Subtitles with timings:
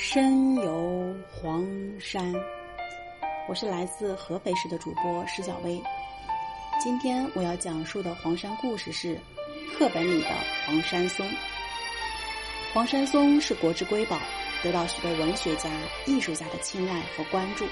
[0.00, 1.66] 深游黄
[1.98, 2.32] 山，
[3.48, 5.82] 我是来自合肥市的主播石小薇。
[6.80, 9.18] 今天我要讲述的黄山故事是
[9.76, 10.28] 课本里的
[10.64, 11.28] 黄山松。
[12.72, 14.16] 黄山松是国之瑰宝，
[14.62, 15.68] 得到许多文学家、
[16.06, 17.66] 艺术家的青睐和关注，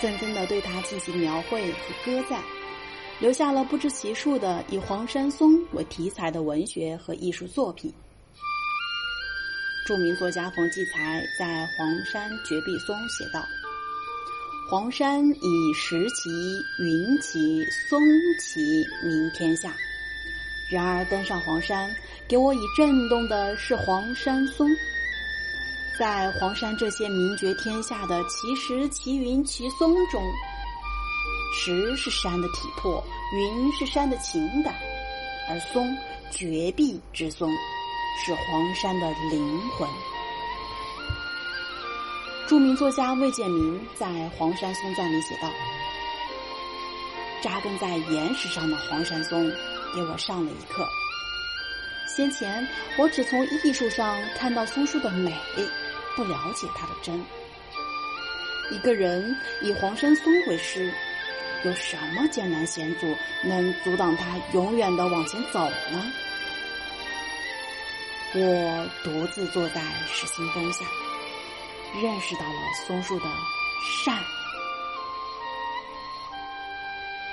[0.00, 2.42] 纷纷的对它进行描绘和歌赞，
[3.20, 7.94] 留下了不知其数的以黄山松为题材的文学和艺术作品。
[9.90, 13.44] 著名作家冯骥才在《黄山绝壁松》写道
[14.70, 16.30] ：“黄山以石奇、
[16.78, 18.00] 云奇、松
[18.38, 19.74] 奇名天下。
[20.70, 21.92] 然而登上黄山，
[22.28, 24.70] 给我以震动的是黄山松。
[25.98, 30.22] 在黄山这些名绝天下的奇石、奇云、奇松中，
[31.52, 33.04] 石是山的体魄，
[33.34, 34.72] 云是山的情感，
[35.48, 35.92] 而松，
[36.30, 37.52] 绝壁之松。”
[38.18, 39.88] 是黄山的灵魂。
[42.48, 45.48] 著名作家魏建民在《黄山松赞》里写道
[47.40, 49.48] ：“扎根在岩石上的黄山松，
[49.94, 50.84] 给我上了一课。
[52.08, 52.66] 先前
[52.98, 55.32] 我只从艺术上看到松树的美，
[56.16, 57.24] 不了解它的真。
[58.72, 60.92] 一个人以黄山松为师，
[61.64, 63.06] 有什么艰难险阻
[63.44, 65.60] 能阻挡他永远的往前走
[65.92, 66.04] 呢？”
[68.32, 70.84] 我独自坐在石心峰下，
[72.00, 72.54] 认识到了
[72.86, 73.24] 松树的
[74.04, 74.16] 善。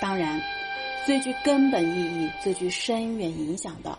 [0.02, 0.42] 当然，
[1.06, 3.95] 最具根本意义、最具深远影响的，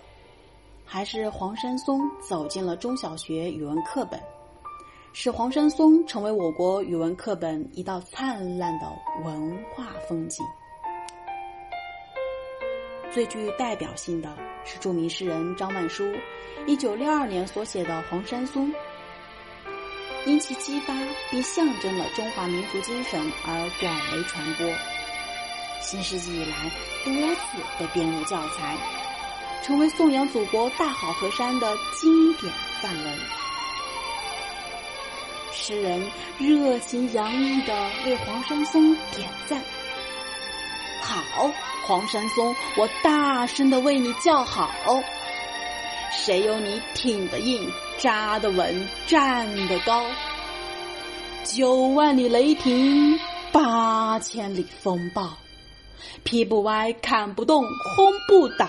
[0.84, 4.20] 还是黄山松走进了中小学语文课本，
[5.12, 8.86] 使黄山松成为我国语文课本一道灿烂的
[9.24, 10.44] 文化风景。
[13.12, 16.12] 最具代表性的是著名诗人张曼书，
[16.66, 18.70] 一九六二年所写的《黄山松》，
[20.26, 20.94] 因其激发
[21.30, 24.66] 并象征了中华民族精神而广为传播。
[25.80, 26.70] 新世纪以来，
[27.04, 28.76] 多次被编入教材，
[29.62, 32.52] 成为颂扬祖国大好河山的经典
[32.82, 33.18] 范文。
[35.50, 39.62] 诗人热情洋溢地为黄山松点赞。
[41.08, 41.50] 好，
[41.86, 44.70] 黄山松，我大声的为你叫好。
[46.12, 50.04] 谁有你挺得硬、扎得稳、站得高？
[51.44, 53.18] 九万里雷霆，
[53.50, 55.30] 八千里风暴，
[56.24, 57.64] 劈不歪、砍不动、
[57.94, 58.68] 轰不倒。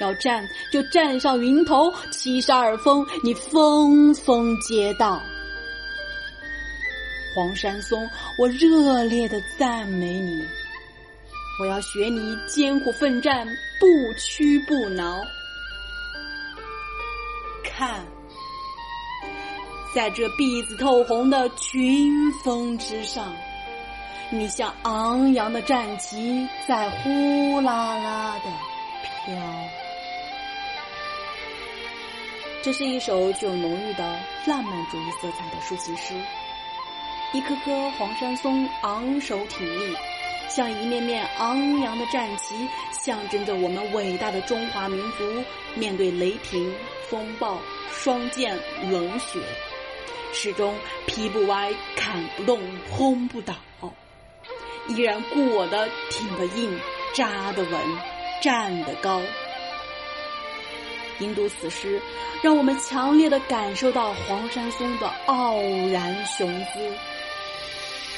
[0.00, 5.20] 要站就站上云头，七十二峰，你峰峰皆到。
[7.34, 10.42] 黄山松，我热烈的赞美你。
[11.60, 13.46] 我要学你艰苦奋战，
[13.78, 13.86] 不
[14.18, 15.22] 屈不挠。
[17.62, 18.04] 看，
[19.94, 23.34] 在这碧紫透红的群峰之上，
[24.30, 28.50] 你像昂扬的战旗在呼啦啦的
[29.26, 29.36] 飘。
[32.62, 36.14] 这是一首具有浓郁的浪漫主义色彩的抒情诗。
[37.32, 39.96] 一棵棵黄山松昂首挺立，
[40.50, 42.54] 像一面面昂扬的战旗，
[42.92, 45.42] 象征着我们伟大的中华民族
[45.74, 46.74] 面对雷霆、
[47.08, 47.58] 风暴、
[47.90, 48.54] 霜剑、
[48.90, 49.40] 冷血，
[50.34, 50.74] 始终
[51.06, 52.60] 劈不歪、砍不动、
[52.90, 53.54] 轰不倒，
[54.88, 56.78] 依然固我的挺得硬、
[57.14, 57.80] 扎得稳、
[58.42, 59.22] 站得高。
[61.18, 61.98] 吟读此诗，
[62.42, 65.56] 让我们强烈的感受到黄山松的傲
[65.90, 66.94] 然雄姿。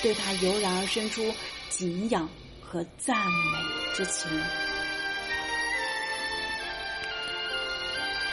[0.05, 1.23] 对他油然而生出
[1.71, 2.29] 敬仰
[2.61, 4.31] 和赞美之情。